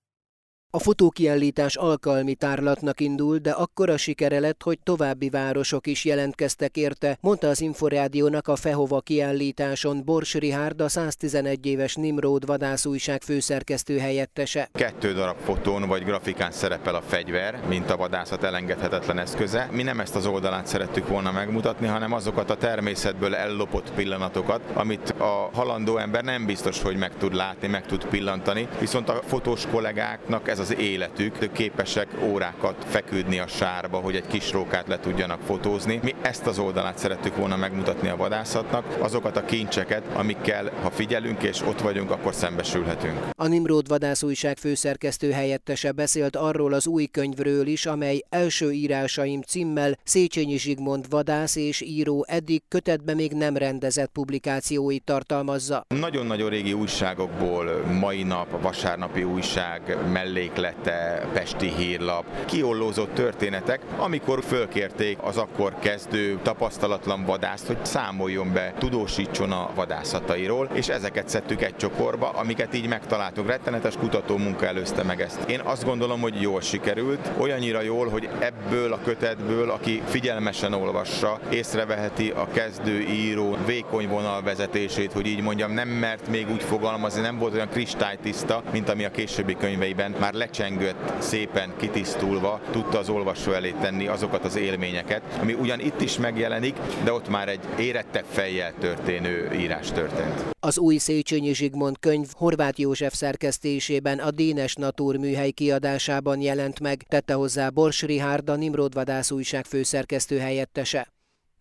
A 0.72 0.80
fotókiállítás 0.80 1.76
alkalmi 1.76 2.36
tárlatnak 2.36 3.00
indul, 3.00 3.38
de 3.38 3.52
akkora 3.52 3.98
sikere 3.98 4.40
lett, 4.40 4.64
hogy 4.64 4.80
további 4.84 5.30
városok 5.30 5.88
is 5.88 6.06
jelentkeztek 6.06 6.78
érte, 6.78 7.18
mondta 7.22 7.48
az 7.48 7.62
Inforádiónak 7.62 8.48
a 8.48 8.56
Fehova 8.56 9.00
kiállításon 9.00 10.04
Bors 10.06 10.34
Rihárd, 10.34 10.82
a 10.82 10.90
111 10.90 11.66
éves 11.66 11.96
Nimród 11.96 12.46
vadászújság 12.46 13.22
főszerkesztő 13.22 13.98
helyettese. 13.98 14.70
Kettő 14.74 15.14
darab 15.14 15.38
fotón 15.38 15.88
vagy 15.88 16.04
grafikán 16.04 16.52
szerepel 16.52 16.96
a 16.96 17.02
fegyver, 17.02 17.60
mint 17.68 17.90
a 17.90 17.98
vadászat 17.98 18.44
elengedhetetlen 18.44 19.20
eszköze. 19.20 19.70
Mi 19.72 19.84
nem 19.84 20.00
ezt 20.00 20.16
az 20.16 20.26
oldalát 20.26 20.68
szerettük 20.68 21.08
volna 21.08 21.32
megmutatni, 21.32 21.88
hanem 21.88 22.14
azokat 22.14 22.50
a 22.50 22.58
természetből 22.58 23.36
ellopott 23.36 23.92
pillanatokat, 23.92 24.62
amit 24.74 25.10
a 25.10 25.50
halandó 25.54 25.98
ember 25.98 26.24
nem 26.24 26.46
biztos, 26.46 26.82
hogy 26.82 26.98
meg 26.98 27.18
tud 27.18 27.34
látni, 27.34 27.68
meg 27.68 27.86
tud 27.86 28.06
pillantani, 28.06 28.68
viszont 28.80 29.10
a 29.10 29.22
fotós 29.26 29.66
kollégáknak 29.72 30.48
ez 30.48 30.57
az 30.60 30.78
életük, 30.78 31.52
képesek 31.52 32.08
órákat 32.24 32.86
feküdni 32.88 33.40
a 33.40 33.48
sárba, 33.48 33.98
hogy 33.98 34.16
egy 34.16 34.28
kis 34.28 34.52
rókát 34.52 34.88
le 34.88 35.00
tudjanak 35.00 35.42
fotózni. 35.42 36.00
Mi 36.04 36.16
ezt 36.22 36.48
az 36.48 36.60
oldalát 36.60 36.98
szerettük 36.98 37.36
volna 37.36 37.56
megmutatni 37.56 38.08
a 38.10 38.16
vadászatnak, 38.16 38.98
azokat 39.00 39.38
a 39.38 39.46
kincseket, 39.46 40.04
amikkel, 40.14 40.72
ha 40.82 40.90
figyelünk 40.90 41.44
és 41.44 41.62
ott 41.62 41.82
vagyunk, 41.82 42.12
akkor 42.12 42.34
szembesülhetünk. 42.34 43.20
A 43.32 43.48
Nimród 43.48 43.88
vadászújság 43.88 44.58
főszerkesztő 44.58 45.32
helyettese 45.32 45.92
beszélt 45.92 46.36
arról 46.36 46.74
az 46.74 46.88
új 46.88 47.06
könyvről 47.06 47.68
is, 47.68 47.86
amely 47.86 48.24
első 48.30 48.72
írásaim 48.72 49.42
címmel 49.42 49.98
Széchenyi 50.04 50.58
Zsigmond 50.58 51.10
vadász 51.10 51.56
és 51.56 51.82
író 51.82 52.26
eddig 52.28 52.62
kötetbe 52.68 53.14
még 53.14 53.32
nem 53.32 53.58
rendezett 53.58 54.10
publikációit 54.12 55.04
tartalmazza. 55.04 55.86
Nagyon-nagyon 55.88 56.50
régi 56.50 56.74
újságokból, 56.74 57.86
mai 58.00 58.24
nap, 58.24 58.62
vasárnapi 58.62 59.24
újság 59.24 59.98
mellé 60.12 60.47
melléklete, 60.48 61.27
Pesti 61.34 61.74
hírlap, 61.77 62.25
kiollózott 62.46 63.13
történetek, 63.13 63.82
amikor 63.98 64.44
fölkérték 64.44 65.18
az 65.22 65.38
akkor 65.38 65.74
kezdő 65.80 66.39
tapasztalatlan 66.44 67.25
vadászt, 67.25 67.68
hogy 67.68 67.86
számoljon 67.86 68.54
be, 68.54 68.74
tudósítson 68.77 69.51
a 69.51 69.70
vadászatairól, 69.75 70.70
és 70.74 70.88
ezeket 70.88 71.30
szedtük 71.30 71.62
egy 71.62 71.75
csokorba, 71.75 72.30
amiket 72.30 72.75
így 72.75 72.88
megtaláltunk. 72.88 73.48
Rettenetes 73.48 73.96
kutató 73.96 74.38
munka 74.38 74.66
előzte 74.66 75.04
meg 75.04 75.22
ezt. 75.22 75.50
Én 75.50 75.60
azt 75.63 75.86
gondolom, 75.86 76.22
hogy 76.22 76.42
jól 76.42 76.62
sikerült, 76.62 77.32
olyannyira 77.38 77.82
jól, 77.82 78.10
hogy 78.10 78.30
ebből 78.39 78.94
a 78.94 79.00
kötetből, 79.04 79.70
aki 79.70 80.01
figyelmesen 80.06 80.74
olvassa, 80.74 81.39
észreveheti 81.50 82.30
a 82.30 82.48
kezdő 82.54 83.00
író 83.00 83.58
vékony 83.66 84.08
vonalvezetését, 84.08 85.12
hogy 85.12 85.25
így 85.25 85.42
mondjam, 85.42 85.72
nem 85.72 85.88
mert 85.88 86.27
még 86.27 86.50
úgy 86.51 86.63
fogalmazni, 86.63 87.22
nem 87.22 87.38
volt 87.38 87.54
olyan 87.54 87.70
kristálytiszta, 87.70 88.63
mint 88.72 88.89
ami 88.89 89.06
a 89.06 89.12
későbbi 89.12 89.56
könyveiben 89.56 90.16
már 90.20 90.34
lecsengött, 90.38 91.22
szépen 91.22 91.74
kitisztulva 91.77 92.62
tudta 92.72 93.00
az 93.00 93.10
olvasó 93.10 93.51
elé 93.51 93.72
tenni 93.72 94.08
azokat 94.08 94.46
az 94.46 94.56
élményeket, 94.56 95.22
ami 95.41 95.53
ugyan 95.53 95.79
itt 95.79 96.01
is 96.01 96.17
megjelenik, 96.17 96.75
de 97.03 97.13
ott 97.13 97.29
már 97.29 97.50
egy 97.50 97.60
érettebb 97.79 98.25
fejjel 98.25 98.74
történő 98.79 99.51
írás 99.53 99.91
történt. 99.91 100.46
Az 100.60 100.77
új 100.77 100.98
Széchenyi 100.98 101.53
Zsigmond 101.53 102.00
könyv 102.00 102.27
Horváth 102.32 102.79
József 102.79 103.13
szerkesztésében 103.13 104.20
a 104.20 104.32
Dénes 104.32 104.75
Natur 104.75 105.15
műhely 105.17 105.51
kiadásában 105.51 106.41
jelent 106.41 106.79
meg, 106.79 107.03
tette 107.08 107.34
hozzá 107.34 107.70
Bors 107.70 108.01
Rihárd, 108.01 108.50
a 108.50 108.56
Nimrod 108.56 108.94
Vadász 108.94 109.32
újság 109.32 109.65
főszerkesztő 109.65 110.38
helyettese. 110.38 111.08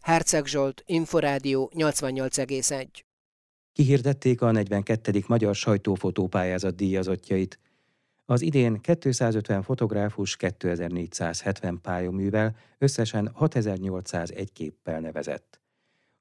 Herceg 0.03 0.47
Zsolt, 0.47 0.83
Inforádió 0.87 1.73
88,1. 1.75 2.87
Kihirdették 3.73 4.43
a 4.43 4.51
42. 4.51 5.25
Magyar 5.27 5.55
sajtófotópályázat 5.55 6.75
díjazottjait. 6.75 7.59
Az 8.29 8.43
idén 8.43 8.81
250 8.81 9.63
fotográfus 9.63 10.37
2470 10.37 11.81
pályaművel 11.81 12.57
összesen 12.79 13.31
6801 13.35 14.53
képpel 14.53 15.01
nevezett. 15.01 15.61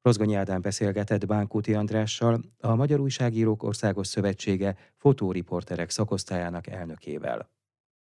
Rozgonyi 0.01 0.35
Ádám 0.35 0.61
beszélgetett 0.61 1.25
Bánkúti 1.25 1.73
Andrással, 1.73 2.41
a 2.59 2.75
Magyar 2.75 2.99
Újságírók 2.99 3.63
Országos 3.63 4.07
Szövetsége 4.07 4.77
fotóriporterek 4.95 5.89
szakosztályának 5.89 6.67
elnökével. 6.67 7.49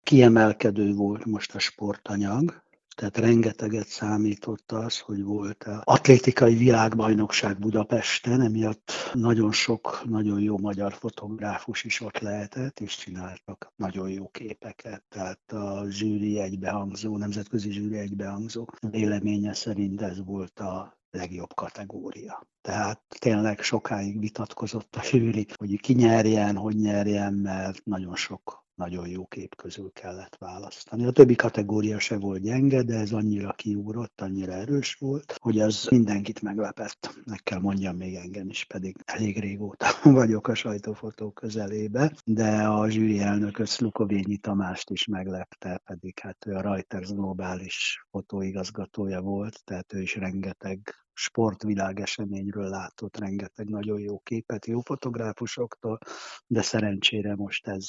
Kiemelkedő 0.03 0.93
volt 0.95 1.25
most 1.25 1.55
a 1.55 1.59
sportanyag, 1.59 2.63
tehát 3.01 3.17
rengeteget 3.19 3.87
számított 3.87 4.73
az, 4.73 4.99
hogy 4.99 5.23
volt 5.23 5.63
a 5.65 5.83
atlétikai 5.85 6.55
világbajnokság 6.55 7.59
Budapesten, 7.59 8.41
emiatt 8.41 8.93
nagyon 9.13 9.53
sok, 9.53 10.03
nagyon 10.05 10.41
jó 10.41 10.59
magyar 10.59 10.93
fotográfus 10.93 11.85
is 11.85 12.01
ott 12.01 12.19
lehetett, 12.19 12.81
és 12.81 12.97
csináltak 12.97 13.73
nagyon 13.77 14.11
jó 14.11 14.29
képeket. 14.29 15.05
Tehát 15.09 15.53
a 15.53 15.85
zsűri 15.89 16.39
egybehangzó, 16.41 17.17
nemzetközi 17.17 17.71
zsűri 17.71 17.99
egybehangzó 17.99 18.67
véleménye 18.91 19.55
szerint 19.55 20.03
ez 20.03 20.25
volt 20.25 20.61
a 20.61 20.99
legjobb 21.11 21.55
kategória. 21.55 22.47
Tehát 22.61 23.03
tényleg 23.19 23.61
sokáig 23.61 24.19
vitatkozott 24.19 24.97
a 24.97 25.03
zsűri, 25.03 25.47
hogy 25.57 25.81
ki 25.81 25.93
nyerjen, 25.93 26.57
hogy 26.57 26.77
nyerjen, 26.77 27.35
mert 27.35 27.85
nagyon 27.85 28.17
sok 28.17 28.60
nagyon 28.81 29.09
jó 29.09 29.27
kép 29.27 29.57
közül 29.57 29.91
kellett 29.93 30.37
választani. 30.37 31.07
A 31.07 31.11
többi 31.11 31.35
kategória 31.35 31.99
se 31.99 32.19
volt 32.19 32.41
gyenge, 32.41 32.83
de 32.83 32.95
ez 32.95 33.13
annyira 33.13 33.53
kiugrott, 33.53 34.21
annyira 34.21 34.53
erős 34.53 34.95
volt, 34.95 35.37
hogy 35.41 35.61
az 35.61 35.87
mindenkit 35.91 36.43
meglepett. 36.43 37.21
Meg 37.25 37.41
kell 37.43 37.59
mondjam 37.59 37.97
még 37.97 38.15
engem 38.15 38.49
is, 38.49 38.65
pedig 38.65 38.97
elég 39.05 39.41
régóta 39.41 39.87
vagyok 40.21 40.49
a 40.49 40.55
sajtófotó 40.55 41.31
közelébe, 41.31 42.13
de 42.25 42.63
a 42.63 42.91
zsűri 42.91 43.19
elnök 43.21 43.67
Szlukovényi 43.67 44.37
Tamást 44.37 44.91
is 44.91 45.07
meglepte, 45.07 45.81
pedig 45.85 46.19
hát 46.19 46.47
ő 46.47 46.55
a 46.55 46.61
Reuters 46.61 47.13
globális 47.13 48.07
fotóigazgatója 48.11 49.21
volt, 49.21 49.65
tehát 49.65 49.93
ő 49.93 50.01
is 50.01 50.17
rengeteg 50.17 50.95
sportvilág 51.13 52.01
eseményről 52.01 52.69
látott 52.69 53.17
rengeteg 53.17 53.69
nagyon 53.69 54.01
jó 54.01 54.19
képet 54.19 54.67
jó 54.67 54.81
fotográfusoktól, 54.81 55.99
de 56.47 56.63
szerencsére 56.63 57.35
most 57.35 57.67
ez 57.67 57.87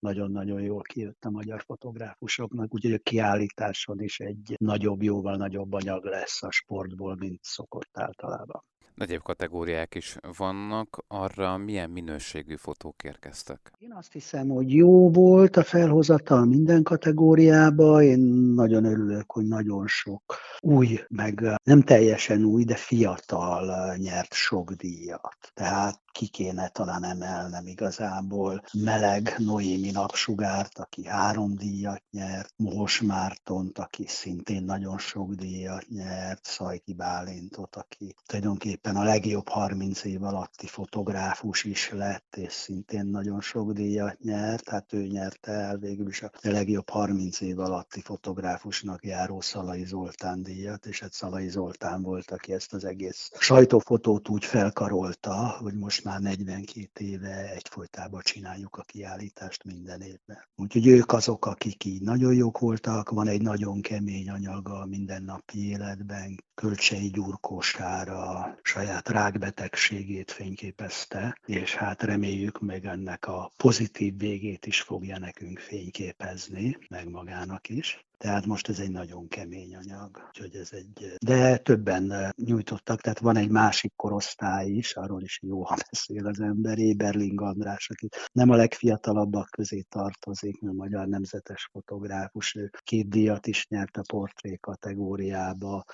nagyon-nagyon 0.00 0.60
jól 0.60 0.82
kijött 0.82 1.24
a 1.24 1.30
magyar 1.30 1.62
fotográfusoknak, 1.62 2.74
úgyhogy 2.74 2.92
a 2.92 2.98
kiállításon 2.98 4.00
is 4.00 4.20
egy 4.20 4.54
nagyobb, 4.58 5.02
jóval 5.02 5.36
nagyobb 5.36 5.72
anyag 5.72 6.04
lesz 6.04 6.42
a 6.42 6.50
sportból, 6.50 7.16
mint 7.16 7.42
szokott 7.42 7.98
általában. 7.98 8.64
Egyéb 9.00 9.22
kategóriák 9.22 9.94
is 9.94 10.16
vannak, 10.36 11.04
arra 11.08 11.56
milyen 11.56 11.90
minőségű 11.90 12.56
fotók 12.56 13.02
érkeztek? 13.04 13.72
Én 13.78 13.92
azt 13.92 14.12
hiszem, 14.12 14.48
hogy 14.48 14.74
jó 14.74 15.10
volt 15.10 15.56
a 15.56 15.64
felhozatal 15.64 16.44
minden 16.44 16.82
kategóriába. 16.82 18.02
Én 18.02 18.18
nagyon 18.54 18.84
örülök, 18.84 19.32
hogy 19.32 19.46
nagyon 19.46 19.86
sok 19.86 20.36
új, 20.60 21.00
meg 21.08 21.60
nem 21.64 21.82
teljesen 21.82 22.44
új, 22.44 22.64
de 22.64 22.74
fiatal 22.74 23.96
nyert 23.96 24.32
sok 24.32 24.72
díjat. 24.72 25.50
Tehát 25.54 26.00
ki 26.12 26.26
kéne 26.26 26.68
talán 26.68 27.04
emelnem 27.04 27.66
igazából 27.66 28.62
Meleg 28.72 29.34
Noémi 29.38 29.90
napsugárt, 29.90 30.78
aki 30.78 31.06
három 31.06 31.54
díjat 31.54 32.02
nyert, 32.10 32.52
Mohos 32.56 33.00
Mártont, 33.00 33.78
aki 33.78 34.04
szintén 34.06 34.64
nagyon 34.64 34.98
sok 34.98 35.34
díjat 35.34 35.88
nyert, 35.88 36.44
Szajki 36.44 36.94
Bálintot, 36.94 37.76
aki 37.76 38.14
tulajdonképpen 38.26 38.89
a 38.96 39.02
legjobb 39.02 39.48
30 39.48 40.04
év 40.04 40.22
alatti 40.22 40.66
fotográfus 40.66 41.64
is 41.64 41.90
lett, 41.90 42.36
és 42.36 42.52
szintén 42.52 43.06
nagyon 43.06 43.40
sok 43.40 43.72
díjat 43.72 44.20
nyert, 44.20 44.68
hát 44.68 44.92
ő 44.92 45.06
nyerte 45.06 45.52
el 45.52 45.76
végül 45.76 46.08
is 46.08 46.22
a 46.22 46.30
legjobb 46.42 46.88
30 46.88 47.40
év 47.40 47.58
alatti 47.58 48.00
fotográfusnak 48.00 49.04
járó 49.04 49.40
Szalai 49.40 49.84
Zoltán 49.84 50.42
díjat, 50.42 50.86
és 50.86 51.00
hát 51.00 51.12
Szalai 51.12 51.48
Zoltán 51.48 52.02
volt, 52.02 52.30
aki 52.30 52.52
ezt 52.52 52.74
az 52.74 52.84
egész 52.84 53.30
sajtófotót 53.38 54.28
úgy 54.28 54.44
felkarolta, 54.44 55.56
hogy 55.60 55.74
most 55.74 56.04
már 56.04 56.20
42 56.20 57.04
éve 57.04 57.50
egyfolytában 57.50 58.20
csináljuk 58.24 58.76
a 58.76 58.82
kiállítást 58.82 59.64
minden 59.64 60.00
évben. 60.00 60.48
Úgyhogy 60.56 60.86
ők 60.86 61.12
azok, 61.12 61.46
akik 61.46 61.84
így 61.84 62.02
nagyon 62.02 62.34
jók 62.34 62.58
voltak, 62.58 63.10
van 63.10 63.28
egy 63.28 63.42
nagyon 63.42 63.80
kemény 63.80 64.30
anyaga 64.30 64.80
a 64.80 64.86
mindennapi 64.86 65.68
életben, 65.68 66.44
Kölcsei 66.54 67.10
gyurkósára 67.10 68.54
saját 68.80 69.08
rákbetegségét 69.08 70.30
fényképezte, 70.30 71.38
és 71.46 71.74
hát 71.74 72.02
reméljük 72.02 72.60
meg 72.60 72.84
ennek 72.86 73.26
a 73.26 73.50
pozitív 73.56 74.18
végét 74.18 74.66
is 74.66 74.80
fogja 74.80 75.18
nekünk 75.18 75.58
fényképezni, 75.58 76.78
meg 76.88 77.08
magának 77.08 77.68
is. 77.68 78.04
Tehát 78.24 78.46
most 78.46 78.68
ez 78.68 78.78
egy 78.78 78.90
nagyon 78.90 79.28
kemény 79.28 79.76
anyag, 79.76 80.24
úgyhogy 80.28 80.54
ez 80.54 80.68
egy... 80.72 81.14
De 81.24 81.56
többen 81.56 82.32
nyújtottak, 82.36 83.00
tehát 83.00 83.18
van 83.18 83.36
egy 83.36 83.50
másik 83.50 83.92
korosztály 83.96 84.68
is, 84.68 84.96
arról 84.96 85.22
is 85.22 85.40
jó, 85.42 85.64
ha 85.64 85.76
beszél 85.90 86.26
az 86.26 86.40
ember, 86.40 86.78
Éberling 86.78 87.40
András, 87.40 87.90
aki 87.90 88.08
nem 88.32 88.50
a 88.50 88.56
legfiatalabbak 88.56 89.48
közé 89.50 89.80
tartozik, 89.80 90.60
mert 90.60 90.76
magyar 90.76 91.06
nemzetes 91.06 91.68
fotográfus, 91.72 92.54
ő 92.54 92.70
két 92.82 93.08
díjat 93.08 93.46
is 93.46 93.66
nyert 93.68 93.96
a 93.96 94.02
portré 94.08 94.56
kategóriába. 94.56 95.84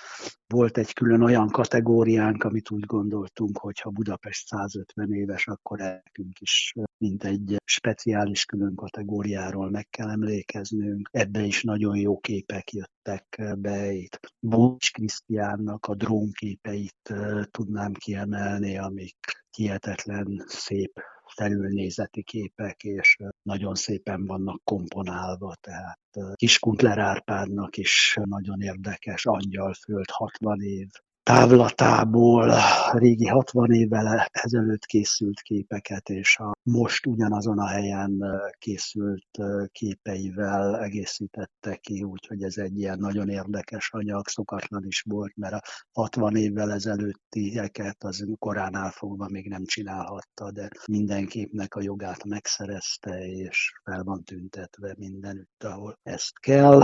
Volt 0.47 0.77
egy 0.77 0.93
külön 0.93 1.21
olyan 1.21 1.49
kategóriánk, 1.49 2.43
amit 2.43 2.71
úgy 2.71 2.85
gondoltunk, 2.85 3.57
hogy 3.57 3.79
ha 3.79 3.89
Budapest 3.89 4.47
150 4.47 5.13
éves, 5.13 5.47
akkor 5.47 5.77
nekünk 5.77 6.39
is 6.39 6.73
mint 6.97 7.23
egy 7.23 7.55
speciális 7.65 8.45
külön 8.45 8.75
kategóriáról 8.75 9.69
meg 9.69 9.87
kell 9.89 10.09
emlékeznünk. 10.09 11.09
Ebbe 11.11 11.41
is 11.41 11.63
nagyon 11.63 11.97
jó 11.97 12.19
képek 12.19 12.71
jöttek 12.71 13.41
be. 13.57 13.91
Itt 13.91 14.19
Bócs 14.39 14.91
Krisztiánnak 14.91 15.85
a 15.85 15.95
drónképeit 15.95 17.13
tudnám 17.51 17.93
kiemelni, 17.93 18.77
amik 18.77 19.17
hihetetlen 19.55 20.43
szép 20.47 20.91
felülnézeti 21.35 22.23
képek, 22.23 22.83
és 22.83 23.17
nagyon 23.41 23.75
szépen 23.75 24.25
vannak 24.25 24.63
komponálva, 24.63 25.55
tehát 25.61 25.99
Kiskuntler 26.35 26.97
Árpádnak 26.97 27.77
is 27.77 28.17
nagyon 28.23 28.61
érdekes 28.61 29.25
Angyalföld 29.25 30.09
60 30.09 30.61
év 30.61 30.87
távlatából 31.27 32.53
régi 32.91 33.27
60 33.27 33.71
évvel 33.71 34.27
ezelőtt 34.31 34.85
készült 34.85 35.41
képeket, 35.41 36.09
és 36.09 36.37
a 36.37 36.51
most 36.63 37.05
ugyanazon 37.05 37.59
a 37.59 37.67
helyen 37.67 38.23
készült 38.57 39.37
képeivel 39.71 40.79
egészítette 40.79 41.75
ki, 41.75 42.03
úgyhogy 42.03 42.43
ez 42.43 42.57
egy 42.57 42.77
ilyen 42.77 42.99
nagyon 42.99 43.29
érdekes 43.29 43.89
anyag, 43.91 44.27
szokatlan 44.27 44.85
is 44.85 45.01
volt, 45.01 45.35
mert 45.35 45.53
a 45.53 45.61
60 45.91 46.35
évvel 46.35 46.71
ezelőttieket 46.71 48.03
az 48.03 48.25
koránál 48.39 48.91
fogva 48.91 49.27
még 49.29 49.49
nem 49.49 49.65
csinálhatta, 49.65 50.51
de 50.51 50.69
minden 50.85 51.25
képnek 51.25 51.75
a 51.75 51.81
jogát 51.81 52.23
megszerezte, 52.23 53.25
és 53.25 53.71
fel 53.83 54.03
van 54.03 54.23
tüntetve 54.23 54.95
mindenütt, 54.97 55.63
ahol 55.63 55.99
ezt 56.03 56.39
kell. 56.39 56.81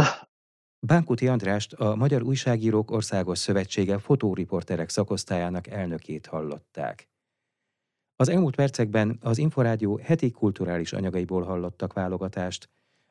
Bánkuti 0.86 1.28
Andrást 1.28 1.74
a 1.74 1.96
Magyar 1.96 2.22
Újságírók 2.22 2.92
Országos 2.92 3.38
Szövetsége 3.38 3.98
fotóriporterek 3.98 4.90
szakosztályának 4.90 5.68
elnökét 5.68 6.26
hallották. 6.26 7.10
Az 8.16 8.30
elmúlt 8.30 8.56
percekben 8.56 9.18
az 9.22 9.38
Inforádió 9.38 10.00
heti 10.04 10.32
kulturális 10.32 10.94
anyagaiból 10.94 11.44
hallottak 11.44 11.94
válogatást. 11.94 12.70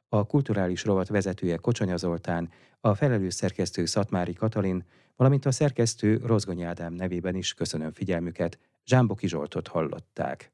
A 0.09 0.27
kulturális 0.27 0.85
rovat 0.85 1.09
vezetője 1.09 1.57
Kocsonya 1.57 1.97
Zoltán, 1.97 2.51
a 2.81 2.95
felelős 2.95 3.35
szerkesztő 3.35 3.85
Szatmári 3.85 4.33
Katalin, 4.33 4.85
valamint 5.17 5.47
a 5.47 5.51
szerkesztő 5.51 6.17
Rozgony 6.17 6.63
Ádám 6.63 6.93
nevében 6.93 7.35
is 7.35 7.55
köszönöm 7.55 7.93
figyelmüket, 7.93 8.59
Zsámboki 8.85 9.29
Zsoltot 9.29 9.69
hallották. 9.69 10.53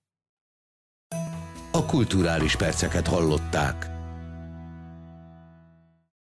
A 1.73 1.87
kulturális 1.87 2.57
perceket 2.57 3.07
hallották. 3.07 3.98